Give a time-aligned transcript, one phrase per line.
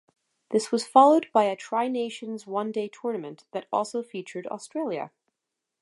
[0.49, 5.11] This was followed by a tri-nations one-day tournament that also featured Australia.